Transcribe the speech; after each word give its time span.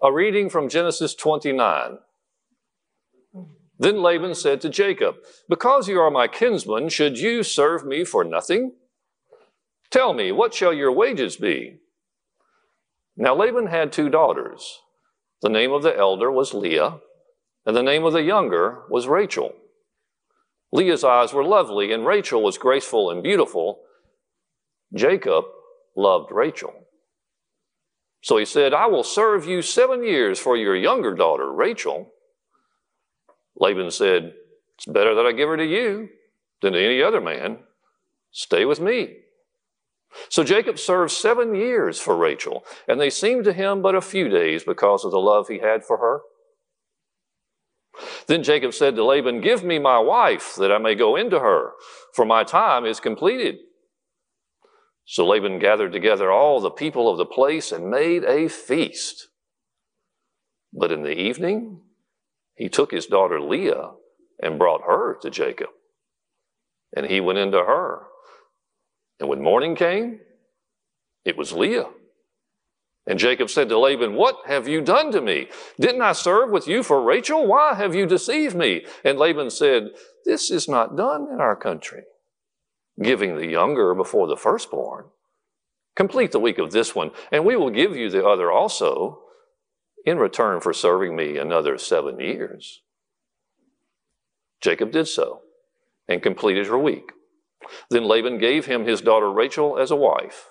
A 0.00 0.12
reading 0.12 0.48
from 0.48 0.68
Genesis 0.68 1.12
29. 1.16 1.98
Then 3.80 4.00
Laban 4.00 4.34
said 4.34 4.60
to 4.60 4.68
Jacob, 4.68 5.16
Because 5.48 5.88
you 5.88 5.98
are 6.00 6.10
my 6.10 6.28
kinsman, 6.28 6.88
should 6.88 7.18
you 7.18 7.42
serve 7.42 7.84
me 7.84 8.04
for 8.04 8.22
nothing? 8.22 8.74
Tell 9.90 10.12
me, 10.14 10.30
what 10.30 10.54
shall 10.54 10.72
your 10.72 10.92
wages 10.92 11.36
be? 11.36 11.78
Now 13.16 13.34
Laban 13.34 13.66
had 13.66 13.92
two 13.92 14.08
daughters. 14.08 14.80
The 15.42 15.48
name 15.48 15.72
of 15.72 15.82
the 15.82 15.96
elder 15.96 16.30
was 16.30 16.54
Leah, 16.54 16.98
and 17.66 17.76
the 17.76 17.82
name 17.82 18.04
of 18.04 18.12
the 18.12 18.22
younger 18.22 18.82
was 18.88 19.08
Rachel. 19.08 19.52
Leah's 20.72 21.02
eyes 21.02 21.32
were 21.32 21.44
lovely, 21.44 21.92
and 21.92 22.06
Rachel 22.06 22.42
was 22.42 22.56
graceful 22.56 23.10
and 23.10 23.20
beautiful. 23.20 23.80
Jacob 24.94 25.44
loved 25.96 26.30
Rachel. 26.30 26.72
So 28.20 28.36
he 28.36 28.44
said, 28.44 28.74
I 28.74 28.86
will 28.86 29.04
serve 29.04 29.46
you 29.46 29.62
seven 29.62 30.04
years 30.04 30.38
for 30.38 30.56
your 30.56 30.76
younger 30.76 31.14
daughter, 31.14 31.52
Rachel. 31.52 32.10
Laban 33.56 33.90
said, 33.90 34.34
It's 34.76 34.86
better 34.86 35.14
that 35.14 35.26
I 35.26 35.32
give 35.32 35.48
her 35.48 35.56
to 35.56 35.64
you 35.64 36.08
than 36.60 36.72
to 36.72 36.84
any 36.84 37.02
other 37.02 37.20
man. 37.20 37.58
Stay 38.30 38.64
with 38.64 38.80
me. 38.80 39.16
So 40.30 40.42
Jacob 40.42 40.78
served 40.78 41.12
seven 41.12 41.54
years 41.54 42.00
for 42.00 42.16
Rachel, 42.16 42.64
and 42.88 43.00
they 43.00 43.10
seemed 43.10 43.44
to 43.44 43.52
him 43.52 43.82
but 43.82 43.94
a 43.94 44.00
few 44.00 44.28
days 44.28 44.64
because 44.64 45.04
of 45.04 45.10
the 45.10 45.20
love 45.20 45.48
he 45.48 45.58
had 45.58 45.84
for 45.84 45.98
her. 45.98 46.20
Then 48.26 48.42
Jacob 48.42 48.74
said 48.74 48.96
to 48.96 49.04
Laban, 49.04 49.40
Give 49.40 49.64
me 49.64 49.78
my 49.78 49.98
wife, 49.98 50.54
that 50.56 50.72
I 50.72 50.78
may 50.78 50.94
go 50.94 51.16
into 51.16 51.40
her, 51.40 51.72
for 52.14 52.24
my 52.24 52.44
time 52.44 52.84
is 52.84 53.00
completed. 53.00 53.58
So 55.10 55.26
Laban 55.26 55.58
gathered 55.58 55.92
together 55.92 56.30
all 56.30 56.60
the 56.60 56.70
people 56.70 57.08
of 57.08 57.16
the 57.16 57.24
place 57.24 57.72
and 57.72 57.90
made 57.90 58.24
a 58.24 58.46
feast. 58.46 59.28
But 60.70 60.92
in 60.92 61.02
the 61.02 61.18
evening, 61.18 61.80
he 62.56 62.68
took 62.68 62.90
his 62.90 63.06
daughter 63.06 63.40
Leah 63.40 63.92
and 64.42 64.58
brought 64.58 64.82
her 64.82 65.16
to 65.22 65.30
Jacob. 65.30 65.70
And 66.94 67.06
he 67.06 67.22
went 67.22 67.38
into 67.38 67.56
her. 67.56 68.02
And 69.18 69.30
when 69.30 69.40
morning 69.40 69.76
came, 69.76 70.20
it 71.24 71.38
was 71.38 71.54
Leah. 71.54 71.88
And 73.06 73.18
Jacob 73.18 73.48
said 73.48 73.70
to 73.70 73.78
Laban, 73.78 74.12
What 74.12 74.36
have 74.46 74.68
you 74.68 74.82
done 74.82 75.10
to 75.12 75.22
me? 75.22 75.48
Didn't 75.80 76.02
I 76.02 76.12
serve 76.12 76.50
with 76.50 76.68
you 76.68 76.82
for 76.82 77.02
Rachel? 77.02 77.46
Why 77.46 77.72
have 77.72 77.94
you 77.94 78.04
deceived 78.04 78.54
me? 78.54 78.84
And 79.06 79.18
Laban 79.18 79.48
said, 79.48 79.88
This 80.26 80.50
is 80.50 80.68
not 80.68 80.98
done 80.98 81.28
in 81.32 81.40
our 81.40 81.56
country, 81.56 82.02
giving 83.02 83.36
the 83.36 83.46
younger 83.46 83.94
before 83.94 84.26
the 84.26 84.36
firstborn. 84.36 85.06
Complete 85.94 86.32
the 86.32 86.40
week 86.40 86.58
of 86.58 86.72
this 86.72 86.94
one, 86.94 87.10
and 87.32 87.44
we 87.44 87.56
will 87.56 87.70
give 87.70 87.96
you 87.96 88.08
the 88.10 88.26
other 88.26 88.50
also 88.50 89.20
in 90.04 90.18
return 90.18 90.60
for 90.60 90.72
serving 90.72 91.16
me 91.16 91.36
another 91.36 91.76
seven 91.76 92.20
years. 92.20 92.82
Jacob 94.60 94.90
did 94.92 95.06
so 95.06 95.42
and 96.08 96.22
completed 96.22 96.66
her 96.66 96.78
week. 96.78 97.12
Then 97.90 98.04
Laban 98.04 98.38
gave 98.38 98.66
him 98.66 98.84
his 98.84 99.00
daughter 99.00 99.30
Rachel 99.30 99.78
as 99.78 99.90
a 99.90 99.96
wife, 99.96 100.48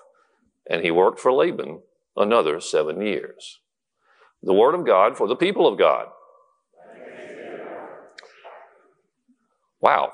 and 0.68 0.82
he 0.82 0.90
worked 0.90 1.18
for 1.18 1.32
Laban 1.32 1.80
another 2.16 2.60
seven 2.60 3.00
years. 3.00 3.60
The 4.42 4.54
word 4.54 4.74
of 4.74 4.86
God 4.86 5.16
for 5.16 5.26
the 5.26 5.36
people 5.36 5.66
of 5.66 5.78
God. 5.78 6.08
Wow. 9.80 10.12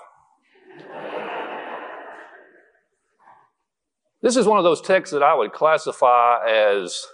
This 4.25 4.37
is 4.37 4.47
one 4.47 4.57
of 4.57 4.65
those 4.65 4.81
texts 4.81 5.13
that 5.13 5.23
I 5.23 5.35
would 5.35 5.53
classify 5.53 6.39
as 6.49 7.05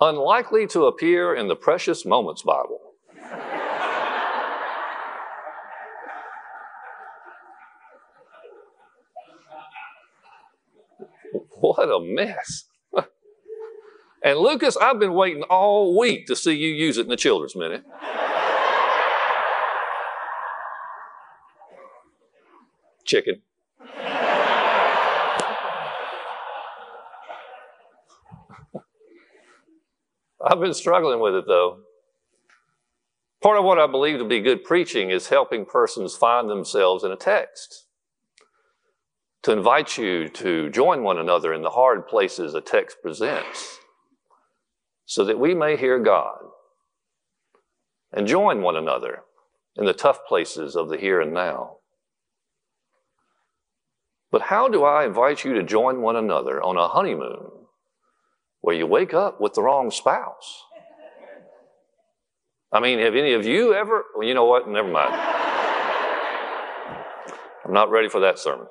unlikely 0.00 0.66
to 0.66 0.86
appear 0.86 1.32
in 1.32 1.46
the 1.46 1.54
Precious 1.54 2.04
Moments 2.04 2.42
Bible. 2.42 2.80
what 11.60 11.88
a 11.88 12.00
mess. 12.00 12.64
And 14.24 14.38
Lucas, 14.38 14.76
I've 14.78 14.98
been 14.98 15.12
waiting 15.12 15.44
all 15.44 15.96
week 15.98 16.26
to 16.28 16.34
see 16.34 16.54
you 16.54 16.70
use 16.70 16.96
it 16.96 17.02
in 17.02 17.08
the 17.08 17.16
children's 17.16 17.54
minute. 17.54 17.84
Chicken. 23.04 23.42
I've 30.46 30.60
been 30.60 30.74
struggling 30.74 31.20
with 31.20 31.34
it 31.34 31.46
though. 31.46 31.78
Part 33.42 33.58
of 33.58 33.64
what 33.64 33.78
I 33.78 33.86
believe 33.86 34.18
to 34.18 34.24
be 34.24 34.40
good 34.40 34.62
preaching 34.62 35.10
is 35.10 35.28
helping 35.28 35.64
persons 35.64 36.14
find 36.14 36.50
themselves 36.50 37.02
in 37.02 37.10
a 37.10 37.16
text. 37.16 37.86
To 39.44 39.52
invite 39.52 39.96
you 39.96 40.28
to 40.28 40.70
join 40.70 41.02
one 41.02 41.18
another 41.18 41.52
in 41.52 41.62
the 41.62 41.70
hard 41.70 42.06
places 42.06 42.54
a 42.54 42.60
text 42.60 42.98
presents 43.02 43.78
so 45.06 45.24
that 45.24 45.38
we 45.38 45.54
may 45.54 45.76
hear 45.76 45.98
God 45.98 46.38
and 48.12 48.26
join 48.26 48.62
one 48.62 48.76
another 48.76 49.22
in 49.76 49.84
the 49.86 49.92
tough 49.92 50.20
places 50.26 50.76
of 50.76 50.88
the 50.88 50.96
here 50.96 51.20
and 51.20 51.32
now. 51.32 51.76
But 54.30 54.42
how 54.42 54.68
do 54.68 54.84
I 54.84 55.04
invite 55.04 55.44
you 55.44 55.54
to 55.54 55.62
join 55.62 56.00
one 56.00 56.16
another 56.16 56.62
on 56.62 56.76
a 56.76 56.88
honeymoon 56.88 57.63
where 58.64 58.74
you 58.74 58.86
wake 58.86 59.12
up 59.12 59.42
with 59.42 59.52
the 59.52 59.60
wrong 59.60 59.90
spouse? 59.90 60.62
I 62.72 62.80
mean, 62.80 62.98
have 62.98 63.14
any 63.14 63.34
of 63.34 63.44
you 63.44 63.74
ever? 63.74 64.04
Well, 64.16 64.26
you 64.26 64.32
know 64.32 64.46
what? 64.46 64.66
Never 64.66 64.88
mind. 64.88 65.12
I'm 67.62 67.74
not 67.74 67.90
ready 67.90 68.08
for 68.08 68.20
that 68.20 68.38
sermon. 68.38 68.66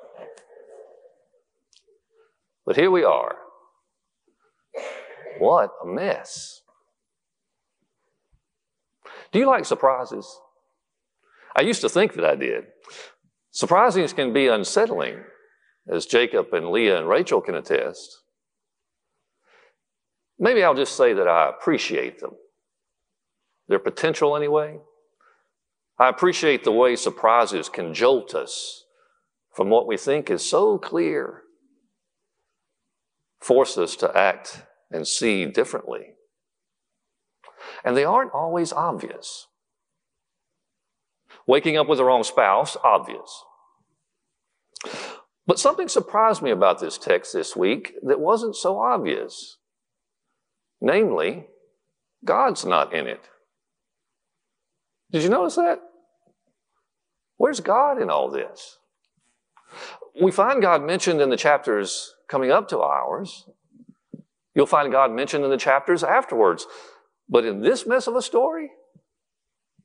But 2.66 2.76
here 2.76 2.90
we 2.90 3.04
are 3.04 3.36
what 5.38 5.72
a 5.84 5.86
mess. 5.86 6.62
Do 9.32 9.38
you 9.38 9.46
like 9.46 9.66
surprises? 9.66 10.40
I 11.56 11.62
used 11.62 11.82
to 11.82 11.90
think 11.90 12.14
that 12.14 12.26
I 12.26 12.36
did. 12.36 12.66
Surprises 13.52 14.12
can 14.12 14.34
be 14.34 14.48
unsettling, 14.48 15.20
as 15.88 16.08
Jacob 16.08 16.52
and 16.52 16.70
Leah 16.70 16.98
and 16.98 17.08
Rachel 17.08 17.42
can 17.42 17.56
attest. 17.56 18.23
Maybe 20.44 20.62
I'll 20.62 20.76
just 20.76 20.98
say 20.98 21.14
that 21.14 21.26
I 21.26 21.48
appreciate 21.48 22.20
them. 22.20 22.32
Their 23.70 23.80
potential, 23.80 24.36
anyway. 24.36 24.78
I 25.98 26.10
appreciate 26.10 26.66
the 26.66 26.72
way 26.74 26.98
surprises 26.98 27.70
can 27.70 27.94
jolt 27.94 28.36
us 28.36 28.84
from 29.56 29.70
what 29.70 29.88
we 29.88 29.96
think 29.96 30.30
is 30.30 30.44
so 30.44 30.78
clear, 30.78 31.44
force 33.40 33.78
us 33.78 33.96
to 33.96 34.18
act 34.18 34.64
and 34.92 35.08
see 35.08 35.46
differently. 35.46 36.08
And 37.86 37.96
they 37.96 38.04
aren't 38.04 38.34
always 38.34 38.74
obvious. 38.74 39.48
Waking 41.48 41.78
up 41.78 41.88
with 41.88 42.00
the 42.00 42.04
wrong 42.04 42.24
spouse, 42.24 42.76
obvious. 42.84 43.46
But 45.48 45.58
something 45.58 45.88
surprised 45.88 46.42
me 46.42 46.52
about 46.52 46.82
this 46.82 46.98
text 46.98 47.32
this 47.32 47.56
week 47.56 47.94
that 48.04 48.20
wasn't 48.20 48.58
so 48.58 48.78
obvious. 48.78 49.60
Namely, 50.84 51.48
God's 52.24 52.66
not 52.66 52.94
in 52.94 53.08
it. 53.08 53.30
Did 55.12 55.24
you 55.24 55.30
notice 55.30 55.56
that? 55.56 55.80
Where's 57.38 57.60
God 57.60 58.00
in 58.00 58.10
all 58.10 58.30
this? 58.30 58.78
We 60.22 60.32
find 60.32 60.62
God 60.62 60.84
mentioned 60.84 61.22
in 61.22 61.30
the 61.32 61.38
chapters 61.38 62.14
coming 62.28 62.52
up 62.52 62.68
to 62.68 62.80
ours, 62.80 63.46
You'll 64.56 64.68
find 64.68 64.92
God 64.92 65.12
mentioned 65.12 65.44
in 65.44 65.50
the 65.50 65.58
chapters 65.58 66.04
afterwards. 66.04 66.68
But 67.28 67.46
in 67.46 67.62
this 67.62 67.88
mess 67.88 68.08
of 68.08 68.16
a 68.16 68.22
story, 68.22 68.72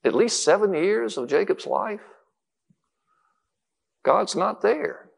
at 0.05 0.15
least 0.15 0.45
seven 0.45 0.75
years 0.75 1.17
of 1.17 1.29
Jacob's 1.29 1.67
life, 1.67 2.03
God's 4.05 4.37
not 4.37 4.61
there. 4.61 5.11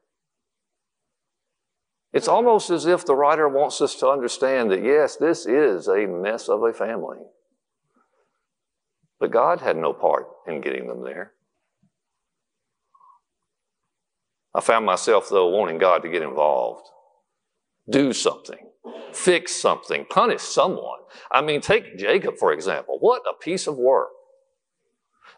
It's 2.13 2.29
almost 2.29 2.71
as 2.71 2.87
if 2.87 3.05
the 3.05 3.15
writer 3.15 3.49
wants 3.49 3.81
us 3.81 3.95
to 3.97 4.09
understand 4.09 4.71
that, 4.71 4.83
yes, 4.83 5.17
this 5.17 5.47
is 5.47 5.89
a 5.89 6.07
mess 6.07 6.49
of 6.49 6.63
a 6.63 6.73
family. 6.73 7.19
But 9.19 9.31
God 9.31 9.61
had 9.61 9.77
no 9.77 9.93
part 9.93 10.27
in 10.47 10.61
getting 10.61 10.89
them 10.89 11.05
there. 11.05 11.33
I 14.53 14.61
found 14.61 14.85
myself, 14.85 15.29
though, 15.29 15.49
wanting 15.49 15.79
God 15.79 16.03
to 16.03 16.09
get 16.09 16.23
involved, 16.23 16.89
do 17.89 18.13
something 18.13 18.71
fix 19.13 19.55
something, 19.55 20.07
punish 20.09 20.43
someone. 20.43 21.01
I 21.31 21.43
mean, 21.43 21.61
take 21.61 21.99
Jacob, 21.99 22.37
for 22.39 22.53
example. 22.53 22.99
What 23.01 23.23
a 23.29 23.35
piece 23.35 23.67
of 23.67 23.77
work. 23.77 24.09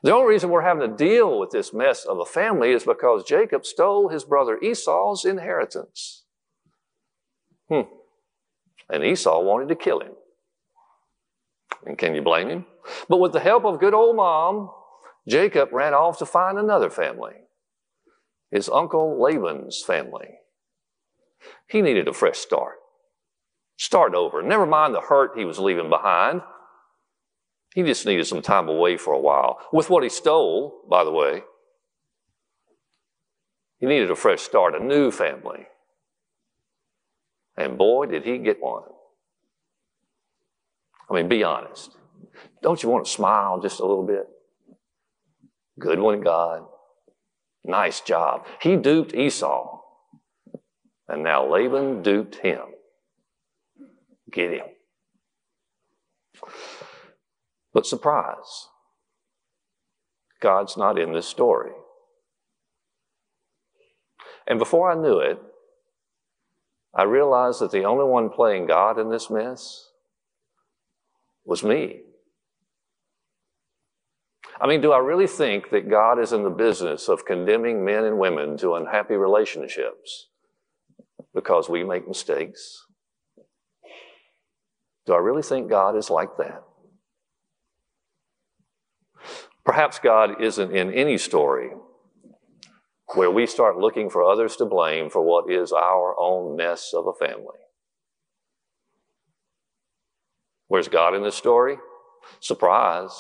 The 0.03 0.13
only 0.13 0.33
reason 0.33 0.51
we're 0.51 0.63
having 0.63 0.89
to 0.89 0.97
deal 0.97 1.39
with 1.39 1.51
this 1.51 1.73
mess 1.73 2.05
of 2.05 2.19
a 2.19 2.25
family 2.25 2.73
is 2.73 2.85
because 2.85 3.25
Jacob 3.25 3.65
stole 3.65 4.09
his 4.09 4.25
brother 4.25 4.59
Esau's 4.59 5.25
inheritance. 5.25 6.22
Hmm. 7.73 7.89
And 8.91 9.03
Esau 9.03 9.41
wanted 9.41 9.69
to 9.69 9.75
kill 9.75 10.01
him. 10.01 10.13
And 11.87 11.97
can 11.97 12.15
you 12.15 12.21
blame 12.21 12.51
him? 12.51 12.67
But 13.09 13.19
with 13.19 13.33
the 13.33 13.41
help 13.41 13.65
of 13.65 13.81
good 13.81 13.95
old 13.95 14.17
mom, 14.17 14.71
Jacob 15.27 15.73
ran 15.73 15.95
off 15.95 16.19
to 16.19 16.27
find 16.27 16.59
another 16.59 16.91
family, 16.91 17.35
his 18.51 18.69
uncle 18.69 19.21
Laban's 19.23 19.83
family. 19.83 20.29
He 21.67 21.81
needed 21.81 22.09
a 22.09 22.13
fresh 22.13 22.39
start. 22.39 22.75
Start 23.79 24.15
over. 24.15 24.43
Never 24.43 24.67
mind 24.67 24.95
the 24.95 25.01
hurt 25.01 25.33
he 25.37 25.47
was 25.47 25.59
leaving 25.59 25.89
behind. 25.89 26.43
He 27.75 27.83
just 27.83 28.05
needed 28.05 28.27
some 28.27 28.43
time 28.43 28.69
away 28.69 28.99
for 28.99 29.15
a 29.15 29.19
while. 29.19 29.59
With 29.73 29.89
what 29.89 30.03
he 30.03 30.11
stole, 30.11 30.83
by 30.91 31.05
the 31.05 31.11
way, 31.11 31.43
he 33.79 33.87
needed 33.87 34.11
a 34.11 34.17
fresh 34.17 34.43
start, 34.43 34.75
a 34.75 34.85
new 34.85 35.11
family. 35.11 35.67
And 37.63 37.79
boy, 37.79 38.07
did 38.07 38.25
he 38.25 38.39
get 38.39 38.61
one. 38.61 38.83
I 41.09 41.15
mean, 41.15 41.29
be 41.29 41.45
honest. 41.45 41.97
Don't 42.61 42.83
you 42.83 42.89
want 42.89 43.05
to 43.05 43.11
smile 43.11 43.61
just 43.61 43.79
a 43.79 43.87
little 43.87 44.05
bit? 44.05 44.27
Good 45.79 46.01
one, 46.01 46.23
God. 46.23 46.65
Nice 47.65 48.01
job. 48.01 48.47
He 48.61 48.75
duped 48.75 49.15
Esau. 49.15 49.81
And 51.07 51.23
now 51.23 51.49
Laban 51.49 52.03
duped 52.03 52.35
him. 52.37 52.63
Get 54.33 54.55
him. 54.55 54.67
But 57.73 57.87
surprise, 57.87 58.67
God's 60.41 60.77
not 60.77 60.99
in 60.99 61.13
this 61.13 61.29
story. 61.29 61.71
And 64.49 64.59
before 64.59 64.91
I 64.91 65.01
knew 65.01 65.19
it, 65.21 65.41
I 66.95 67.05
realized 67.05 67.61
that 67.61 67.71
the 67.71 67.85
only 67.85 68.05
one 68.05 68.29
playing 68.29 68.67
God 68.67 68.99
in 68.99 69.11
this 69.11 69.31
mess 69.31 69.89
was 71.45 71.63
me. 71.63 72.01
I 74.61 74.67
mean, 74.67 74.81
do 74.81 74.93
I 74.93 74.99
really 74.99 75.27
think 75.27 75.71
that 75.71 75.91
God 75.91 76.19
is 76.21 76.33
in 76.33 76.45
the 76.45 76.51
business 76.51 77.09
of 77.09 77.25
condemning 77.25 77.85
men 77.85 78.05
and 78.05 78.19
women 78.19 78.57
to 78.59 78.75
unhappy 78.75 79.15
relationships 79.15 80.29
because 81.35 81.69
we 81.69 81.83
make 81.83 82.07
mistakes? 82.07 82.85
Do 85.07 85.15
I 85.15 85.19
really 85.19 85.43
think 85.43 85.69
God 85.69 85.97
is 85.97 86.11
like 86.11 86.37
that? 86.37 86.63
Perhaps 89.65 89.99
God 89.99 90.41
isn't 90.41 90.77
in 90.77 90.93
any 90.93 91.17
story 91.19 91.71
where 93.15 93.31
we 93.31 93.47
start 93.47 93.79
looking 93.79 94.11
for 94.11 94.25
others 94.25 94.57
to 94.57 94.65
blame 94.65 95.11
for 95.11 95.23
what 95.23 95.51
is 95.51 95.73
our 95.73 96.19
own 96.19 96.57
mess 96.57 96.93
of 96.95 97.07
a 97.07 97.13
family. 97.13 97.59
Where's 100.69 100.89
God 100.89 101.15
in 101.15 101.23
this 101.23 101.37
story? 101.37 101.77
Surprise. 102.41 103.13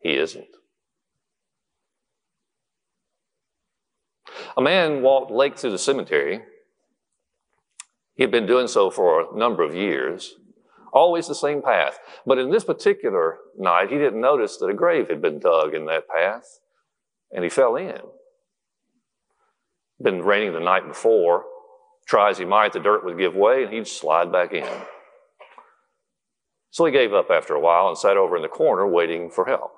He 0.00 0.16
isn't. 0.16 0.46
A 4.56 4.62
man 4.62 5.02
walked 5.02 5.30
late 5.30 5.58
through 5.58 5.72
the 5.72 5.78
cemetery. 5.78 6.40
He 8.14 8.22
had 8.22 8.30
been 8.30 8.46
doing 8.46 8.68
so 8.68 8.90
for 8.90 9.20
a 9.20 9.38
number 9.38 9.62
of 9.62 9.74
years, 9.74 10.36
always 10.92 11.28
the 11.28 11.34
same 11.34 11.60
path. 11.60 11.98
But 12.24 12.38
in 12.38 12.50
this 12.50 12.64
particular 12.64 13.38
night, 13.58 13.90
he 13.90 13.98
didn't 13.98 14.20
notice 14.20 14.56
that 14.56 14.68
a 14.68 14.74
grave 14.74 15.08
had 15.08 15.20
been 15.20 15.38
dug 15.38 15.74
in 15.74 15.84
that 15.86 16.08
path, 16.08 16.60
and 17.32 17.44
he 17.44 17.50
fell 17.50 17.76
in. 17.76 18.00
Been 20.02 20.22
raining 20.22 20.52
the 20.52 20.60
night 20.60 20.86
before. 20.86 21.44
Try 22.06 22.30
as 22.30 22.38
he 22.38 22.44
might, 22.44 22.72
the 22.72 22.80
dirt 22.80 23.04
would 23.04 23.18
give 23.18 23.34
way, 23.34 23.64
and 23.64 23.72
he'd 23.72 23.88
slide 23.88 24.30
back 24.30 24.52
in. 24.52 24.68
So 26.70 26.84
he 26.84 26.92
gave 26.92 27.14
up 27.14 27.30
after 27.30 27.54
a 27.54 27.60
while 27.60 27.88
and 27.88 27.96
sat 27.96 28.16
over 28.16 28.36
in 28.36 28.42
the 28.42 28.48
corner 28.48 28.86
waiting 28.86 29.30
for 29.30 29.46
help. 29.46 29.72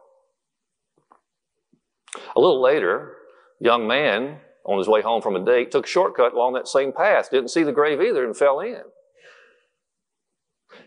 A 2.34 2.40
little 2.40 2.60
later, 2.60 3.14
young 3.60 3.86
man 3.86 4.40
on 4.66 4.78
his 4.78 4.88
way 4.88 5.00
home 5.00 5.22
from 5.22 5.36
a 5.36 5.44
date 5.44 5.70
took 5.70 5.86
a 5.86 5.88
shortcut 5.88 6.34
along 6.34 6.54
that 6.54 6.68
same 6.68 6.92
path, 6.92 7.30
didn't 7.30 7.50
see 7.50 7.62
the 7.62 7.72
grave 7.72 8.02
either, 8.02 8.24
and 8.24 8.36
fell 8.36 8.60
in. 8.60 8.82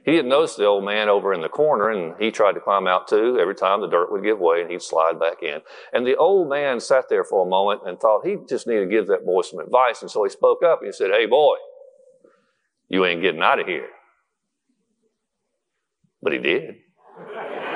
He 0.04 0.12
didn't 0.14 0.30
notice 0.30 0.56
the 0.56 0.66
old 0.66 0.84
man 0.84 1.10
over 1.10 1.32
in 1.32 1.42
the 1.42 1.50
corner, 1.50 1.92
and 1.92 2.16
he 2.20 2.32
tried 2.32 2.54
to 2.54 2.60
climb 2.60 2.88
out 2.88 3.08
too. 3.08 3.38
Every 3.40 3.54
time 3.54 3.82
the 3.82 3.88
dirt 3.88 4.12
would 4.12 4.24
give 4.24 4.40
way, 4.40 4.62
and 4.62 4.72
he'd 4.72 4.82
slide 4.82 5.20
back 5.20 5.44
in. 5.44 5.60
And 5.94 6.08
the 6.08 6.16
old 6.16 6.50
man 6.50 6.80
sat 6.80 7.08
there 7.08 7.24
for 7.24 7.46
a 7.46 7.50
moment 7.50 7.82
and 7.86 8.00
thought 8.00 8.26
he 8.26 8.38
just 8.50 8.66
needed 8.66 8.86
to 8.86 8.92
give 8.92 9.06
that 9.08 9.26
boy 9.26 9.42
some 9.44 9.60
advice. 9.60 10.02
And 10.02 10.10
so 10.10 10.24
he 10.24 10.32
spoke 10.32 10.64
up 10.64 10.80
and 10.80 10.88
he 10.88 10.92
said, 10.92 11.12
Hey, 11.12 11.28
boy, 11.28 11.56
you 12.90 13.06
ain't 13.06 13.22
getting 13.22 13.44
out 13.44 13.60
of 13.60 13.68
here. 13.68 13.90
But 16.24 16.34
he 16.34 16.40
did. 16.40 16.78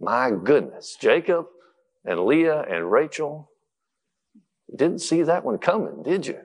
My 0.00 0.30
goodness, 0.30 0.96
Jacob 0.98 1.46
and 2.04 2.24
Leah 2.24 2.62
and 2.62 2.90
Rachel 2.90 3.50
didn't 4.74 5.00
see 5.00 5.22
that 5.22 5.44
one 5.44 5.58
coming, 5.58 6.02
did 6.02 6.26
you? 6.26 6.40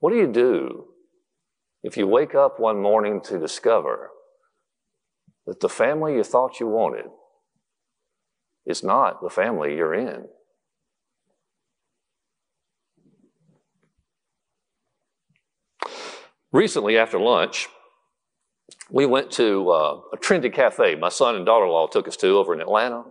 What 0.00 0.10
do 0.10 0.16
you 0.16 0.26
do 0.26 0.88
if 1.82 1.96
you 1.96 2.06
wake 2.06 2.34
up 2.34 2.58
one 2.58 2.80
morning 2.80 3.20
to 3.22 3.38
discover 3.38 4.10
that 5.46 5.60
the 5.60 5.68
family 5.68 6.14
you 6.14 6.24
thought 6.24 6.60
you 6.60 6.66
wanted 6.66 7.06
is 8.66 8.82
not 8.82 9.22
the 9.22 9.30
family 9.30 9.76
you're 9.76 9.94
in? 9.94 10.26
Recently, 16.52 16.96
after 16.96 17.18
lunch, 17.18 17.68
we 18.88 19.06
went 19.06 19.30
to 19.32 19.70
uh, 19.70 20.00
a 20.12 20.16
trendy 20.16 20.52
cafe 20.52 20.94
my 20.94 21.08
son 21.08 21.34
and 21.34 21.44
daughter 21.44 21.64
in 21.64 21.70
law 21.72 21.86
took 21.86 22.06
us 22.06 22.16
to 22.18 22.28
over 22.28 22.54
in 22.54 22.60
Atlanta. 22.60 23.04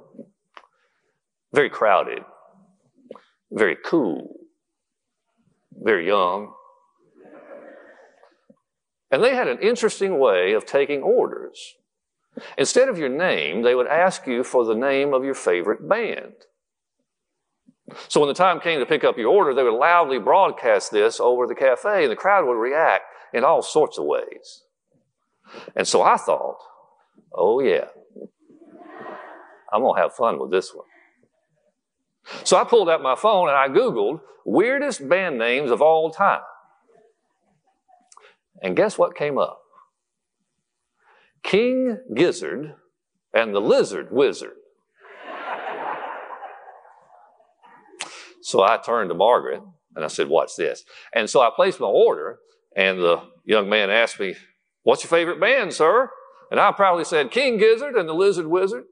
Very 1.53 1.69
crowded, 1.69 2.23
very 3.51 3.77
cool, 3.85 4.35
very 5.71 6.07
young. 6.07 6.51
And 9.11 9.23
they 9.23 9.35
had 9.35 9.47
an 9.47 9.59
interesting 9.59 10.17
way 10.17 10.53
of 10.53 10.65
taking 10.65 11.03
orders. 11.03 11.75
Instead 12.57 12.89
of 12.89 12.97
your 12.97 13.09
name, 13.09 13.61
they 13.61 13.75
would 13.75 13.85
ask 13.85 14.25
you 14.25 14.43
for 14.43 14.65
the 14.65 14.73
name 14.73 15.13
of 15.13 15.23
your 15.23 15.35
favorite 15.35 15.87
band. 15.87 16.33
So 18.07 18.19
when 18.19 18.29
the 18.29 18.33
time 18.33 18.59
came 18.59 18.79
to 18.79 18.85
pick 18.87 19.03
up 19.03 19.19
your 19.19 19.27
order, 19.27 19.53
they 19.53 19.61
would 19.61 19.77
loudly 19.77 20.17
broadcast 20.17 20.91
this 20.91 21.19
over 21.19 21.45
the 21.45 21.53
cafe, 21.53 22.03
and 22.03 22.11
the 22.11 22.15
crowd 22.15 22.47
would 22.47 22.53
react 22.53 23.03
in 23.31 23.43
all 23.43 23.61
sorts 23.61 23.99
of 23.99 24.05
ways. 24.05 24.63
And 25.75 25.87
so 25.87 26.01
I 26.01 26.17
thought, 26.17 26.57
oh 27.31 27.59
yeah, 27.59 27.89
I'm 29.71 29.81
going 29.81 29.95
to 29.95 30.01
have 30.01 30.15
fun 30.15 30.39
with 30.39 30.49
this 30.49 30.73
one. 30.73 30.87
So 32.43 32.57
I 32.57 32.63
pulled 32.63 32.89
out 32.89 33.01
my 33.01 33.15
phone 33.15 33.49
and 33.49 33.57
I 33.57 33.67
Googled 33.67 34.21
weirdest 34.45 35.07
band 35.07 35.37
names 35.37 35.71
of 35.71 35.81
all 35.81 36.11
time. 36.11 36.41
And 38.61 38.75
guess 38.75 38.97
what 38.97 39.15
came 39.15 39.37
up? 39.37 39.59
King 41.43 41.97
Gizzard 42.15 42.75
and 43.33 43.53
the 43.53 43.59
Lizard 43.59 44.07
Wizard. 44.11 44.53
so 48.41 48.63
I 48.63 48.77
turned 48.77 49.09
to 49.09 49.15
Margaret 49.15 49.61
and 49.95 50.05
I 50.05 50.07
said, 50.07 50.29
Watch 50.29 50.51
this. 50.57 50.83
And 51.13 51.29
so 51.29 51.41
I 51.41 51.49
placed 51.53 51.79
my 51.79 51.87
order, 51.87 52.39
and 52.75 52.99
the 52.99 53.21
young 53.43 53.69
man 53.69 53.89
asked 53.89 54.19
me, 54.19 54.35
What's 54.83 55.03
your 55.03 55.09
favorite 55.09 55.39
band, 55.39 55.73
sir? 55.73 56.09
And 56.49 56.59
I 56.59 56.71
probably 56.71 57.03
said 57.03 57.31
King 57.31 57.57
Gizzard 57.57 57.95
and 57.95 58.07
the 58.07 58.13
Lizard 58.13 58.47
Wizard. 58.47 58.85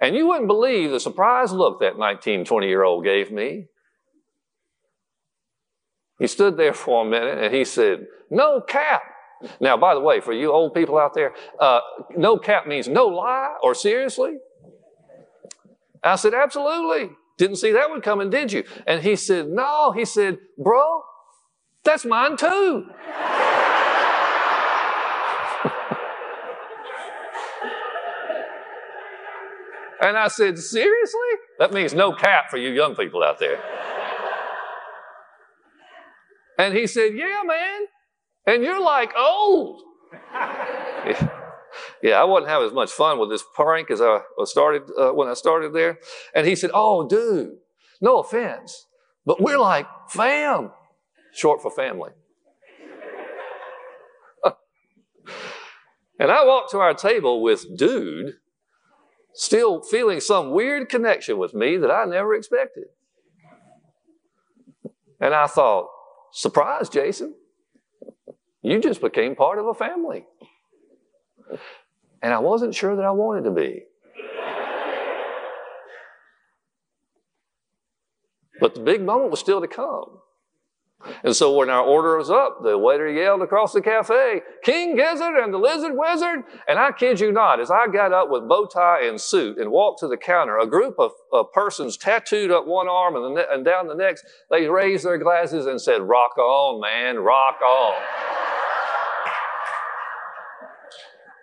And 0.00 0.14
you 0.14 0.28
wouldn't 0.28 0.46
believe 0.46 0.90
the 0.90 1.00
surprised 1.00 1.52
look 1.52 1.80
that 1.80 1.98
19, 1.98 2.44
20 2.44 2.66
year 2.68 2.84
old 2.84 3.04
gave 3.04 3.32
me. 3.32 3.66
He 6.18 6.26
stood 6.26 6.56
there 6.56 6.72
for 6.72 7.06
a 7.06 7.08
minute 7.08 7.38
and 7.38 7.54
he 7.54 7.64
said, 7.64 8.06
No 8.30 8.60
cap. 8.60 9.02
Now, 9.60 9.76
by 9.76 9.94
the 9.94 10.00
way, 10.00 10.20
for 10.20 10.32
you 10.32 10.52
old 10.52 10.74
people 10.74 10.98
out 10.98 11.14
there, 11.14 11.32
uh, 11.60 11.80
no 12.16 12.38
cap 12.38 12.66
means 12.66 12.88
no 12.88 13.06
lie 13.06 13.54
or 13.62 13.74
seriously. 13.74 14.36
I 16.02 16.16
said, 16.16 16.34
Absolutely. 16.34 17.10
Didn't 17.36 17.56
see 17.56 17.70
that 17.72 17.88
one 17.88 18.00
coming, 18.00 18.30
did 18.30 18.52
you? 18.52 18.64
And 18.86 19.02
he 19.02 19.14
said, 19.16 19.48
No. 19.48 19.92
He 19.92 20.04
said, 20.04 20.38
Bro, 20.56 21.02
that's 21.84 22.04
mine 22.04 22.36
too. 22.36 22.86
And 30.00 30.16
I 30.16 30.28
said, 30.28 30.58
Seriously? 30.58 31.20
That 31.58 31.72
means 31.72 31.94
no 31.94 32.12
cap 32.12 32.50
for 32.50 32.56
you 32.56 32.70
young 32.70 32.94
people 32.94 33.22
out 33.22 33.38
there. 33.38 33.62
And 36.58 36.74
he 36.74 36.86
said, 36.86 37.12
Yeah, 37.14 37.42
man. 37.44 37.82
And 38.46 38.64
you're 38.64 38.82
like 38.82 39.12
old. 39.16 39.82
yeah, 42.02 42.20
I 42.20 42.24
wasn't 42.24 42.48
having 42.48 42.66
as 42.66 42.72
much 42.72 42.90
fun 42.90 43.18
with 43.18 43.30
this 43.30 43.44
prank 43.54 43.90
as 43.90 44.00
I 44.00 44.20
started 44.44 44.82
uh, 44.98 45.10
when 45.10 45.28
I 45.28 45.34
started 45.34 45.72
there. 45.74 45.98
And 46.34 46.46
he 46.46 46.54
said, 46.56 46.70
"Oh, 46.72 47.06
dude, 47.06 47.58
no 48.00 48.20
offense, 48.20 48.86
but 49.26 49.40
we're 49.40 49.58
like 49.58 49.86
fam, 50.08 50.70
short 51.32 51.60
for 51.60 51.70
family." 51.70 52.12
and 56.18 56.30
I 56.30 56.46
walked 56.46 56.70
to 56.70 56.78
our 56.78 56.94
table 56.94 57.42
with 57.42 57.76
dude, 57.76 58.34
still 59.38 59.80
feeling 59.80 60.18
some 60.18 60.50
weird 60.50 60.88
connection 60.88 61.38
with 61.38 61.54
me 61.54 61.76
that 61.76 61.92
I 61.92 62.04
never 62.04 62.34
expected. 62.34 62.86
And 65.20 65.32
I 65.32 65.46
thought, 65.46 65.86
surprise, 66.32 66.88
Jason. 66.88 67.34
You 68.62 68.80
just 68.80 69.00
became 69.00 69.36
part 69.36 69.60
of 69.60 69.66
a 69.66 69.74
family. 69.74 70.26
And 72.20 72.34
I 72.34 72.40
wasn't 72.40 72.74
sure 72.74 72.96
that 72.96 73.04
I 73.04 73.12
wanted 73.12 73.44
to 73.44 73.52
be. 73.52 73.84
But 78.60 78.74
the 78.74 78.80
big 78.80 79.02
moment 79.02 79.30
was 79.30 79.38
still 79.38 79.60
to 79.60 79.68
come. 79.68 80.18
And 81.22 81.34
so 81.34 81.56
when 81.56 81.70
our 81.70 81.84
order 81.84 82.16
was 82.16 82.28
up, 82.28 82.62
the 82.62 82.76
waiter 82.76 83.08
yelled 83.08 83.42
across 83.42 83.72
the 83.72 83.80
cafe, 83.80 84.42
King 84.64 84.96
Gizzard 84.96 85.36
and 85.36 85.54
the 85.54 85.58
Lizard 85.58 85.92
Wizard. 85.96 86.42
And 86.66 86.76
I 86.78 86.90
kid 86.90 87.20
you 87.20 87.30
not, 87.30 87.60
as 87.60 87.70
I 87.70 87.86
got 87.86 88.12
up 88.12 88.30
with 88.30 88.48
bow 88.48 88.66
tie 88.66 89.06
and 89.06 89.20
suit 89.20 89.58
and 89.58 89.70
walked 89.70 90.00
to 90.00 90.08
the 90.08 90.16
counter, 90.16 90.58
a 90.58 90.66
group 90.66 90.96
of, 90.98 91.12
of 91.32 91.52
persons 91.52 91.96
tattooed 91.96 92.50
up 92.50 92.66
one 92.66 92.88
arm 92.88 93.14
and, 93.14 93.36
the, 93.36 93.48
and 93.48 93.64
down 93.64 93.86
the 93.86 93.94
next, 93.94 94.24
they 94.50 94.66
raised 94.68 95.04
their 95.04 95.18
glasses 95.18 95.66
and 95.66 95.80
said, 95.80 96.02
Rock 96.02 96.36
on, 96.36 96.80
man, 96.80 97.18
rock 97.20 97.60
on. 97.62 97.94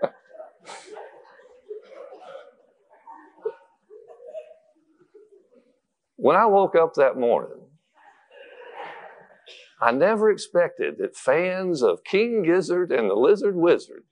when 6.17 6.35
I 6.35 6.45
woke 6.45 6.75
up 6.75 6.95
that 6.95 7.17
morning, 7.17 7.64
I 9.79 9.91
never 9.91 10.31
expected 10.31 10.97
that 10.99 11.17
fans 11.17 11.81
of 11.83 12.03
King 12.03 12.43
Gizzard 12.43 12.91
and 12.91 13.09
the 13.09 13.15
Lizard 13.15 13.55
Wizard 13.55 14.03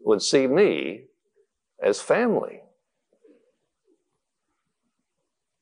would 0.00 0.22
see 0.22 0.46
me 0.46 1.04
as 1.82 2.00
family. 2.00 2.62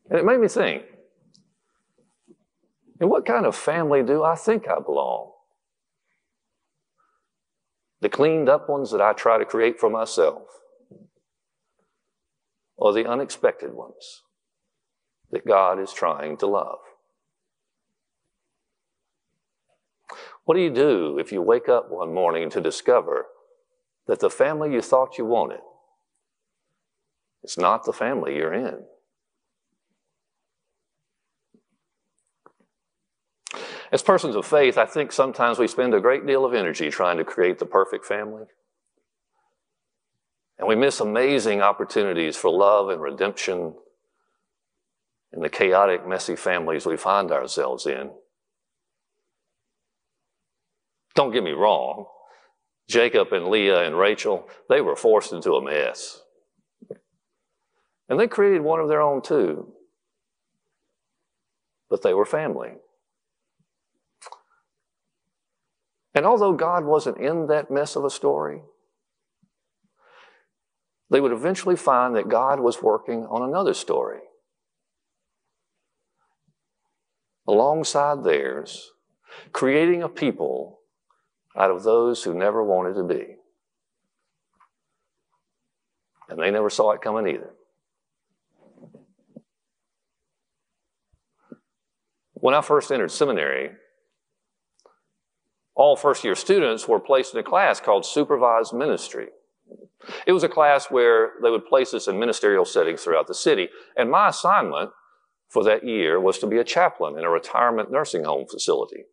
And 0.09 0.19
it 0.19 0.25
made 0.25 0.41
me 0.41 0.49
think, 0.49 0.85
in 3.01 3.09
what 3.09 3.27
kind 3.27 3.47
of 3.47 3.57
family 3.57 4.03
do 4.03 4.23
I 4.23 4.35
think 4.35 4.69
I 4.69 4.79
belong? 4.79 5.33
The 8.01 8.09
cleaned 8.09 8.49
up 8.49 8.69
ones 8.69 8.91
that 8.91 9.01
I 9.01 9.13
try 9.13 9.39
to 9.39 9.45
create 9.45 9.79
for 9.79 9.91
myself, 9.91 10.43
or 12.77 12.93
the 12.93 13.09
unexpected 13.09 13.75
ones 13.75 14.23
that 15.31 15.47
God 15.47 15.79
is 15.79 15.93
trying 15.93 16.37
to 16.39 16.47
love? 16.47 16.79
What 20.45 20.55
do 20.55 20.61
you 20.61 20.71
do 20.71 21.19
if 21.19 21.33
you 21.33 21.41
wake 21.41 21.69
up 21.69 21.91
one 21.91 22.13
morning 22.13 22.51
to 22.51 22.61
discover 22.61 23.27
that 24.07 24.21
the 24.21 24.31
family 24.31 24.73
you 24.73 24.83
thought 24.83 25.19
you 25.19 25.25
wanted 25.25 25.61
is 27.45 27.57
not 27.57 27.85
the 27.85 27.93
family 27.93 28.37
you're 28.37 28.53
in? 28.53 28.85
As 33.93 34.03
persons 34.03 34.35
of 34.35 34.47
faith, 34.47 34.79
I 34.79 34.87
think 34.87 35.13
sometimes 35.13 35.59
we 35.59 35.69
spend 35.69 35.93
a 35.95 36.01
great 36.01 36.27
deal 36.27 36.47
of 36.47 36.55
energy 36.55 36.89
trying 36.89 37.19
to 37.19 37.25
create 37.25 37.59
the 37.59 37.67
perfect 37.67 38.07
family. 38.07 38.47
And 40.59 40.67
we 40.67 40.75
miss 40.75 40.99
amazing 40.99 41.61
opportunities 41.61 42.37
for 42.37 42.51
love 42.51 42.89
and 42.89 43.03
redemption 43.03 43.75
in 45.33 45.41
the 45.43 45.51
chaotic, 45.51 46.07
messy 46.07 46.37
families 46.37 46.87
we 46.87 46.97
find 46.97 47.31
ourselves 47.31 47.87
in. 47.87 48.13
Don't 51.15 51.33
get 51.33 51.45
me 51.45 51.53
wrong. 51.53 52.07
Jacob 52.89 53.33
and 53.33 53.49
Leah 53.49 53.85
and 53.85 53.99
Rachel, 53.99 54.49
they 54.69 54.81
were 54.81 54.97
forced 54.97 55.33
into 55.33 55.55
a 55.55 55.63
mess. 55.63 56.21
And 58.09 58.19
they 58.19 58.27
created 58.27 58.63
one 58.63 58.81
of 58.81 58.89
their 58.89 59.01
own 59.01 59.23
too. 59.23 59.73
But 61.89 62.03
they 62.03 62.15
were 62.15 62.27
family. 62.27 62.73
And 66.15 66.27
although 66.27 66.53
God 66.53 66.85
wasn't 66.85 67.19
in 67.19 67.47
that 67.47 67.71
mess 67.71 67.97
of 67.97 68.05
a 68.05 68.11
story, 68.11 68.63
they 71.11 71.21
would 71.21 71.33
eventually 71.33 71.77
find 71.77 72.17
that 72.17 72.29
God 72.29 72.61
was 72.61 72.83
working 72.83 73.27
on 73.27 73.49
another 73.49 73.75
story 73.75 74.21
alongside 77.47 78.25
theirs, 78.25 78.93
creating 79.53 80.03
a 80.03 80.09
people 80.09 80.81
out 81.57 81.71
of 81.71 81.83
those 81.83 82.23
who 82.25 82.35
never 82.35 82.63
wanted 82.63 82.95
to 82.95 83.05
be. 83.05 83.37
And 86.29 86.41
they 86.41 86.51
never 86.51 86.71
saw 86.71 86.93
it 86.93 87.03
coming 87.03 87.27
either. 87.29 87.51
When 92.35 92.55
I 92.55 92.61
first 92.61 92.91
entered 92.91 93.11
seminary, 93.11 93.71
all 95.75 95.97
first 95.97 96.25
year 96.25 96.35
students 96.35 96.89
were 96.89 96.99
placed 96.99 97.35
in 97.35 97.41
a 97.41 97.45
class 97.45 97.81
called 97.81 98.05
supervised 98.05 98.73
ministry. 98.73 99.29
It 100.27 100.33
was 100.33 100.43
a 100.43 100.49
class 100.49 100.91
where 100.91 101.33
they 101.43 101.51
would 101.51 101.67
place 101.67 101.95
us 101.95 102.09
in 102.09 102.19
ministerial 102.19 102.65
settings 102.65 103.03
throughout 103.03 103.29
the 103.29 103.35
city. 103.35 103.69
And 103.97 104.11
my 104.11 104.29
assignment 104.29 104.91
for 105.49 105.63
that 105.65 105.87
year 105.87 106.19
was 106.19 106.39
to 106.39 106.47
be 106.47 106.59
a 106.59 106.65
chaplain 106.65 107.19
in 107.19 107.25
a 107.25 107.31
retirement 107.31 107.93
nursing 107.93 108.25
home 108.25 108.47
facility. 108.51 109.05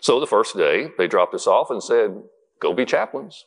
So 0.00 0.20
the 0.20 0.26
first 0.26 0.56
day, 0.56 0.88
they 0.98 1.06
dropped 1.06 1.34
us 1.34 1.46
off 1.46 1.70
and 1.70 1.82
said, 1.82 2.22
Go 2.60 2.74
be 2.74 2.84
chaplains. 2.84 3.46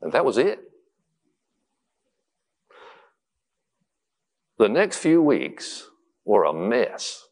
And 0.00 0.12
that 0.12 0.24
was 0.24 0.38
it. 0.38 0.60
The 4.58 4.68
next 4.68 4.98
few 4.98 5.22
weeks 5.22 5.88
were 6.24 6.44
a 6.44 6.52
mess. 6.52 7.26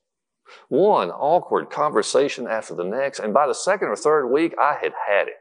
One 0.68 1.10
awkward 1.10 1.70
conversation 1.70 2.46
after 2.46 2.74
the 2.74 2.84
next, 2.84 3.20
and 3.20 3.32
by 3.32 3.46
the 3.46 3.54
second 3.54 3.88
or 3.88 3.96
third 3.96 4.28
week, 4.28 4.54
I 4.58 4.78
had 4.80 4.92
had 5.08 5.28
it. 5.28 5.34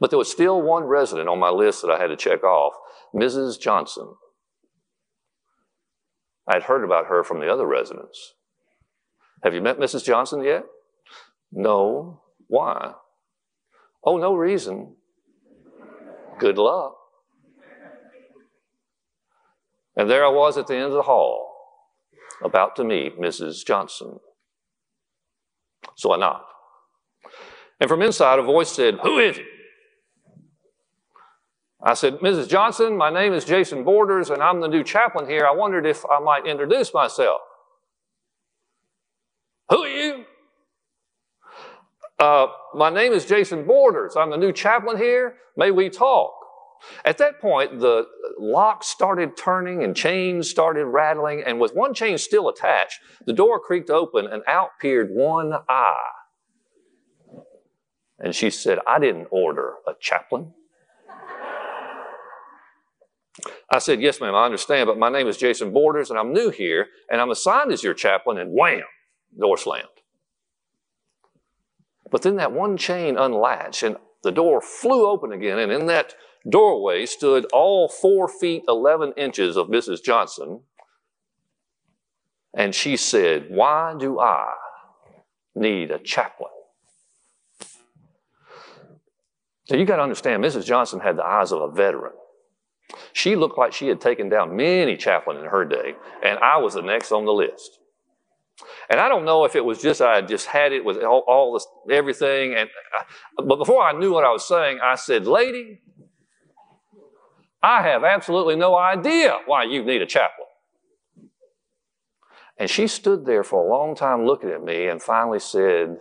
But 0.00 0.10
there 0.10 0.18
was 0.18 0.30
still 0.30 0.60
one 0.60 0.84
resident 0.84 1.28
on 1.28 1.38
my 1.38 1.50
list 1.50 1.82
that 1.82 1.90
I 1.90 2.00
had 2.00 2.08
to 2.08 2.16
check 2.16 2.42
off 2.42 2.74
Mrs. 3.14 3.60
Johnson. 3.60 4.14
I 6.48 6.54
had 6.54 6.64
heard 6.64 6.82
about 6.82 7.06
her 7.06 7.22
from 7.22 7.40
the 7.40 7.52
other 7.52 7.66
residents. 7.66 8.34
Have 9.44 9.54
you 9.54 9.60
met 9.60 9.78
Mrs. 9.78 10.04
Johnson 10.04 10.42
yet? 10.42 10.64
No. 11.52 12.22
Why? 12.48 12.94
Oh, 14.04 14.16
no 14.16 14.34
reason. 14.34 14.96
Good 16.38 16.58
luck. 16.58 16.96
And 19.96 20.08
there 20.08 20.24
I 20.24 20.28
was 20.28 20.56
at 20.56 20.66
the 20.66 20.74
end 20.74 20.86
of 20.86 20.92
the 20.92 21.02
hall, 21.02 21.54
about 22.42 22.76
to 22.76 22.84
meet 22.84 23.20
Mrs. 23.20 23.64
Johnson. 23.64 24.18
So 25.96 26.14
I 26.14 26.16
knocked. 26.16 26.50
And 27.78 27.88
from 27.88 28.00
inside, 28.00 28.38
a 28.38 28.42
voice 28.42 28.70
said, 28.70 28.98
Who 29.02 29.18
is 29.18 29.38
it? 29.38 29.46
I 31.84 31.94
said, 31.94 32.20
Mrs. 32.20 32.48
Johnson, 32.48 32.96
my 32.96 33.10
name 33.10 33.32
is 33.32 33.44
Jason 33.44 33.82
Borders, 33.82 34.30
and 34.30 34.40
I'm 34.40 34.60
the 34.60 34.68
new 34.68 34.84
chaplain 34.84 35.28
here. 35.28 35.44
I 35.46 35.50
wondered 35.50 35.84
if 35.84 36.04
I 36.06 36.20
might 36.20 36.46
introduce 36.46 36.94
myself. 36.94 37.40
Who 39.68 39.82
are 39.82 39.88
you? 39.88 40.24
Uh, 42.18 42.46
my 42.74 42.90
name 42.90 43.12
is 43.12 43.26
Jason 43.26 43.66
Borders. 43.66 44.16
I'm 44.16 44.30
the 44.30 44.36
new 44.36 44.52
chaplain 44.52 44.96
here. 44.96 45.34
May 45.56 45.70
we 45.70 45.90
talk? 45.90 46.32
At 47.04 47.18
that 47.18 47.40
point, 47.40 47.80
the 47.80 48.06
lock 48.38 48.84
started 48.84 49.36
turning 49.36 49.84
and 49.84 49.94
chains 49.94 50.50
started 50.50 50.86
rattling, 50.86 51.42
and 51.44 51.60
with 51.60 51.74
one 51.74 51.94
chain 51.94 52.18
still 52.18 52.48
attached, 52.48 53.00
the 53.26 53.32
door 53.32 53.60
creaked 53.60 53.90
open 53.90 54.26
and 54.26 54.42
out 54.46 54.70
peered 54.80 55.10
one 55.10 55.52
eye. 55.68 56.10
And 58.18 58.34
she 58.34 58.50
said, 58.50 58.78
I 58.86 58.98
didn't 58.98 59.28
order 59.30 59.74
a 59.86 59.92
chaplain. 60.00 60.54
I 63.70 63.78
said, 63.78 64.00
Yes, 64.00 64.20
ma'am, 64.20 64.34
I 64.34 64.44
understand, 64.44 64.86
but 64.86 64.98
my 64.98 65.08
name 65.08 65.26
is 65.26 65.36
Jason 65.36 65.72
Borders 65.72 66.10
and 66.10 66.18
I'm 66.18 66.32
new 66.32 66.50
here 66.50 66.86
and 67.10 67.20
I'm 67.20 67.30
assigned 67.30 67.72
as 67.72 67.82
your 67.82 67.94
chaplain, 67.94 68.38
and 68.38 68.52
wham, 68.52 68.82
door 69.38 69.56
slammed. 69.56 69.88
But 72.12 72.22
then 72.22 72.36
that 72.36 72.52
one 72.52 72.76
chain 72.76 73.16
unlatched 73.16 73.82
and 73.82 73.96
the 74.22 74.30
door 74.30 74.60
flew 74.60 75.08
open 75.08 75.32
again, 75.32 75.58
and 75.58 75.72
in 75.72 75.86
that 75.86 76.14
doorway 76.48 77.06
stood 77.06 77.46
all 77.52 77.88
four 77.88 78.28
feet, 78.28 78.62
11 78.68 79.14
inches 79.16 79.56
of 79.56 79.66
Mrs. 79.68 80.02
Johnson. 80.04 80.60
And 82.54 82.74
she 82.74 82.96
said, 82.96 83.46
Why 83.48 83.94
do 83.98 84.20
I 84.20 84.52
need 85.54 85.90
a 85.90 85.98
chaplain? 85.98 86.50
Now 89.70 89.78
you 89.78 89.86
got 89.86 89.96
to 89.96 90.02
understand, 90.02 90.44
Mrs. 90.44 90.66
Johnson 90.66 91.00
had 91.00 91.16
the 91.16 91.24
eyes 91.24 91.50
of 91.50 91.62
a 91.62 91.70
veteran. 91.70 92.12
She 93.14 93.36
looked 93.36 93.56
like 93.56 93.72
she 93.72 93.88
had 93.88 94.02
taken 94.02 94.28
down 94.28 94.54
many 94.54 94.98
chaplains 94.98 95.40
in 95.40 95.48
her 95.48 95.64
day, 95.64 95.94
and 96.22 96.38
I 96.40 96.58
was 96.58 96.74
the 96.74 96.82
next 96.82 97.10
on 97.10 97.24
the 97.24 97.32
list. 97.32 97.78
And 98.90 99.00
I 99.00 99.08
don't 99.08 99.24
know 99.24 99.44
if 99.44 99.56
it 99.56 99.64
was 99.64 99.80
just 99.80 100.00
I 100.00 100.20
just 100.22 100.46
had 100.46 100.72
it 100.72 100.84
with 100.84 100.98
all, 101.02 101.24
all 101.26 101.52
this 101.52 101.66
everything, 101.90 102.54
and 102.54 102.68
I, 102.98 103.04
but 103.36 103.56
before 103.56 103.82
I 103.82 103.92
knew 103.92 104.12
what 104.12 104.24
I 104.24 104.30
was 104.30 104.46
saying, 104.46 104.80
I 104.82 104.96
said, 104.96 105.26
"Lady, 105.26 105.80
I 107.62 107.82
have 107.82 108.04
absolutely 108.04 108.56
no 108.56 108.76
idea 108.76 109.38
why 109.46 109.64
you 109.64 109.84
need 109.84 110.02
a 110.02 110.06
chaplain." 110.06 110.48
And 112.58 112.68
she 112.68 112.86
stood 112.86 113.24
there 113.24 113.44
for 113.44 113.64
a 113.64 113.68
long 113.68 113.94
time 113.94 114.26
looking 114.26 114.50
at 114.50 114.62
me, 114.62 114.88
and 114.88 115.00
finally 115.02 115.38
said, 115.38 115.98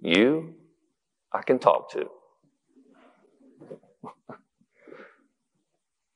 "You, 0.00 0.54
I 1.32 1.42
can 1.42 1.58
talk 1.58 1.90
to." 1.92 2.08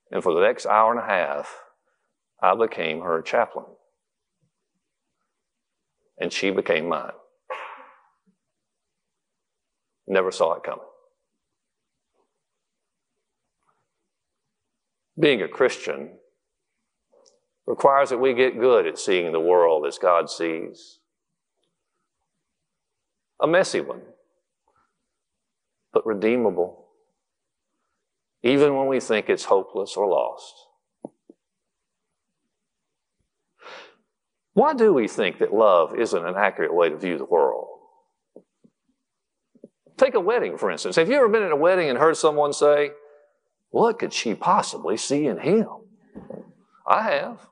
And 0.08 0.22
for 0.22 0.32
the 0.32 0.40
next 0.40 0.66
hour 0.66 0.92
and 0.92 1.00
a 1.00 1.04
half, 1.04 1.52
I 2.40 2.54
became 2.54 3.00
her 3.00 3.20
chaplain. 3.22 3.66
And 6.18 6.32
she 6.32 6.50
became 6.50 6.88
mine. 6.88 7.12
Never 10.06 10.30
saw 10.30 10.54
it 10.54 10.62
coming. 10.62 10.84
Being 15.18 15.42
a 15.42 15.48
Christian 15.48 16.18
requires 17.66 18.10
that 18.10 18.18
we 18.18 18.34
get 18.34 18.60
good 18.60 18.86
at 18.86 18.98
seeing 18.98 19.32
the 19.32 19.40
world 19.40 19.86
as 19.86 19.98
God 19.98 20.30
sees. 20.30 21.00
A 23.40 23.46
messy 23.46 23.80
one, 23.80 24.02
but 25.92 26.06
redeemable 26.06 26.86
even 28.46 28.76
when 28.76 28.86
we 28.86 29.00
think 29.00 29.28
it's 29.28 29.46
hopeless 29.46 29.96
or 29.96 30.06
lost. 30.06 30.54
Why 34.56 34.72
do 34.72 34.94
we 34.94 35.06
think 35.06 35.36
that 35.40 35.52
love 35.52 35.94
isn't 35.94 36.26
an 36.26 36.34
accurate 36.34 36.72
way 36.74 36.88
to 36.88 36.96
view 36.96 37.18
the 37.18 37.26
world? 37.26 37.68
Take 39.98 40.14
a 40.14 40.20
wedding, 40.20 40.56
for 40.56 40.70
instance. 40.70 40.96
Have 40.96 41.10
you 41.10 41.16
ever 41.16 41.28
been 41.28 41.42
at 41.42 41.52
a 41.52 41.56
wedding 41.56 41.90
and 41.90 41.98
heard 41.98 42.16
someone 42.16 42.54
say, 42.54 42.92
What 43.68 43.98
could 43.98 44.14
she 44.14 44.34
possibly 44.34 44.96
see 44.96 45.26
in 45.26 45.40
him? 45.40 45.68
I 46.88 47.02
have. 47.02 47.46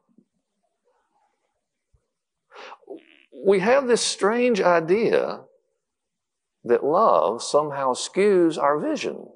We 3.44 3.58
have 3.58 3.86
this 3.86 4.00
strange 4.00 4.62
idea 4.62 5.42
that 6.64 6.82
love 6.82 7.42
somehow 7.42 7.92
skews 7.92 8.56
our 8.56 8.78
vision. 8.78 9.26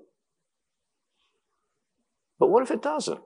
But 2.39 2.49
what 2.49 2.63
if 2.63 2.71
it 2.71 2.81
doesn't? 2.81 3.21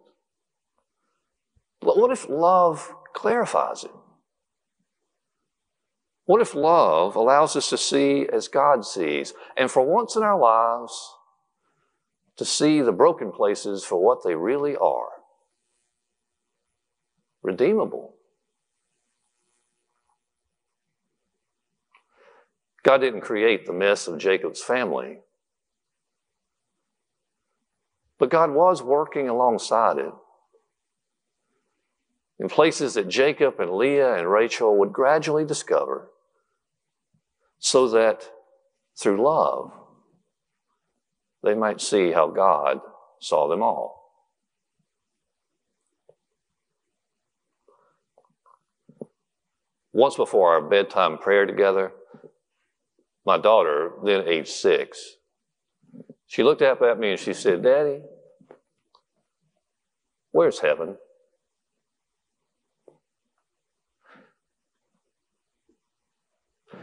What 1.79 2.11
if 2.11 2.29
love 2.29 2.93
clarifies 3.15 3.85
it? 3.85 3.93
What 6.25 6.41
if 6.41 6.55
love 6.55 7.17
allows 7.17 7.57
us 7.57 7.69
to 7.71 7.79
see 7.79 8.27
as 8.33 8.49
God 8.49 8.85
sees, 8.85 9.35
and 9.57 9.71
for 9.71 9.83
once 9.83 10.17
in 10.17 10.23
our 10.23 10.39
lives, 10.39 11.15
to 12.37 12.45
see 12.45 12.81
the 12.81 12.93
broken 12.93 13.33
places 13.33 13.85
for 13.85 14.03
what 14.03 14.25
they 14.25 14.35
really 14.35 14.77
are? 14.77 15.09
Redeemable. 17.43 18.15
God 22.85 22.99
didn't 22.99 23.21
create 23.21 23.67
the 23.67 23.73
mess 23.73 24.07
of 24.07 24.19
Jacob's 24.19 24.63
family 24.63 25.19
but 28.23 28.31
God 28.31 28.53
was 28.53 28.85
working 28.85 29.29
alongside 29.29 29.99
it 29.99 30.13
in 32.39 32.49
places 32.49 32.95
that 32.95 33.09
Jacob 33.09 33.61
and 33.61 33.73
Leah 33.73 34.17
and 34.17 34.31
Rachel 34.31 34.79
would 34.79 34.93
gradually 34.93 35.45
discover 35.45 36.11
so 37.59 37.89
that 37.89 38.29
through 38.99 39.23
love 39.23 39.73
they 41.43 41.55
might 41.55 41.81
see 41.81 42.13
how 42.13 42.29
God 42.29 42.81
saw 43.21 43.49
them 43.49 43.63
all. 43.63 44.01
Once 49.93 50.17
before 50.17 50.55
our 50.55 50.63
bedtime 50.63 51.19
prayer 51.19 51.45
together, 51.45 51.93
my 53.27 53.37
daughter, 53.37 53.93
then 54.05 54.27
age 54.27 54.49
six, 54.49 55.17
she 56.27 56.43
looked 56.43 56.63
up 56.63 56.81
at 56.81 56.99
me 56.99 57.11
and 57.11 57.21
she 57.21 57.35
said, 57.35 57.63
Daddy, 57.63 58.01
Where's 60.33 60.61
heaven? 60.61 60.97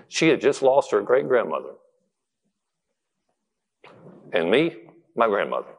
She 0.09 0.27
had 0.27 0.41
just 0.41 0.61
lost 0.61 0.91
her 0.91 1.01
great 1.01 1.27
grandmother. 1.27 1.73
And 4.33 4.51
me, 4.51 4.75
my 5.15 5.27
grandmother. 5.27 5.69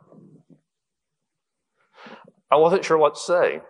I 2.51 2.57
wasn't 2.57 2.85
sure 2.85 2.99
what 2.99 3.14
to 3.14 3.21
say. 3.21 3.61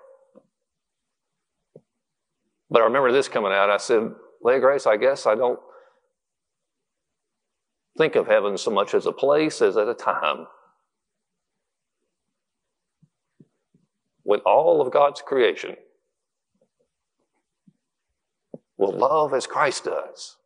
But 2.70 2.83
I 2.83 2.85
remember 2.85 3.12
this 3.12 3.29
coming 3.29 3.53
out. 3.53 3.68
I 3.68 3.79
said, 3.79 4.12
Leah 4.42 4.61
Grace, 4.61 4.87
I 4.87 4.96
guess 4.96 5.27
I 5.27 5.35
don't 5.35 5.59
think 7.99 8.14
of 8.14 8.27
heaven 8.27 8.57
so 8.57 8.70
much 8.70 8.94
as 8.94 9.07
a 9.07 9.12
place 9.12 9.61
as 9.61 9.77
at 9.77 9.88
a 9.88 9.94
time. 9.94 10.46
with 14.31 14.40
all 14.46 14.81
of 14.81 14.92
God's 14.92 15.20
creation 15.20 15.75
will 18.77 18.92
love 18.92 19.35
as 19.35 19.44
Christ 19.44 19.85
does. 19.85 20.37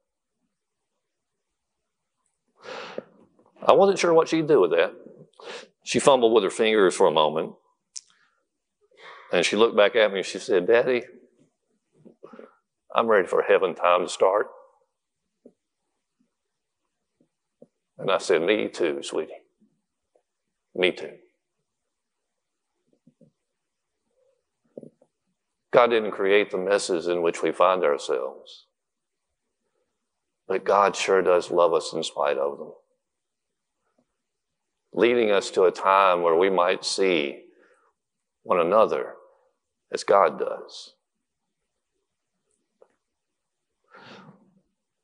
I 3.64 3.72
wasn't 3.72 3.98
sure 3.98 4.12
what 4.12 4.28
she'd 4.28 4.46
do 4.46 4.60
with 4.60 4.70
that. 4.72 4.92
She 5.84 5.98
fumbled 5.98 6.32
with 6.32 6.44
her 6.44 6.50
fingers 6.50 6.94
for 6.94 7.06
a 7.06 7.12
moment. 7.12 7.52
And 9.32 9.44
she 9.44 9.56
looked 9.56 9.76
back 9.76 9.96
at 9.96 10.12
me 10.12 10.18
and 10.18 10.26
she 10.26 10.38
said, 10.38 10.66
Daddy, 10.66 11.02
I'm 12.94 13.08
ready 13.08 13.26
for 13.26 13.42
heaven 13.42 13.74
time 13.74 14.02
to 14.06 14.08
start. 14.08 14.46
And 17.98 18.10
I 18.10 18.18
said, 18.18 18.42
Me 18.42 18.68
too, 18.68 19.02
sweetie. 19.02 19.32
Me 20.74 20.92
too. 20.92 21.12
God 25.72 25.88
didn't 25.88 26.12
create 26.12 26.52
the 26.52 26.58
messes 26.58 27.08
in 27.08 27.22
which 27.22 27.42
we 27.42 27.50
find 27.50 27.82
ourselves. 27.82 28.66
But 30.46 30.64
God 30.64 30.94
sure 30.94 31.22
does 31.22 31.50
love 31.50 31.72
us 31.72 31.92
in 31.92 32.04
spite 32.04 32.38
of 32.38 32.58
them, 32.58 32.72
leading 34.94 35.30
us 35.30 35.50
to 35.50 35.64
a 35.64 35.72
time 35.72 36.22
where 36.22 36.36
we 36.36 36.48
might 36.48 36.84
see 36.84 37.42
one 38.44 38.60
another 38.60 39.14
as 39.92 40.04
God 40.04 40.38
does. 40.38 40.94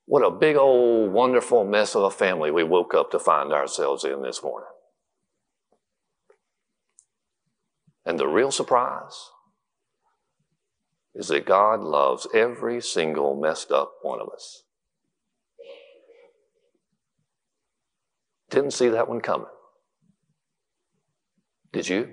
What 0.07 0.25
a 0.25 0.31
big 0.31 0.57
old 0.57 1.13
wonderful 1.13 1.65
mess 1.65 1.95
of 1.95 2.05
a 2.05 2.11
family 2.11 2.51
we 2.51 2.65
woke 2.65 2.95
up 2.95 3.11
to 3.11 3.19
find 3.19 3.53
ourselves 3.53 4.05
in 4.05 4.23
this 4.23 4.43
morning. 4.43 4.69
And 8.05 8.19
the 8.19 8.27
real 8.27 8.51
surprise 8.51 9.31
is 11.15 11.29
that 11.29 11.47
God 11.47 11.81
loves 11.81 12.27
every 12.33 12.81
single 12.81 13.41
messed 13.41 13.71
up 13.71 13.93
one 14.03 14.21
of 14.21 14.29
us. 14.33 14.63
Didn't 18.51 18.73
see 18.73 18.89
that 18.89 19.09
one 19.09 19.21
coming. 19.21 19.47
Did 21.73 21.89
you? 21.89 22.09